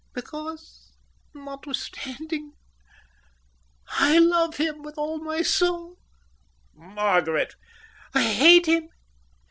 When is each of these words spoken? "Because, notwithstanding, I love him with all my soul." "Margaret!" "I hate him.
"Because, 0.15 0.93
notwithstanding, 1.35 2.53
I 3.87 4.17
love 4.17 4.57
him 4.57 4.81
with 4.81 4.97
all 4.97 5.19
my 5.23 5.43
soul." 5.43 5.99
"Margaret!" 6.73 7.53
"I 8.15 8.23
hate 8.23 8.65
him. 8.65 8.89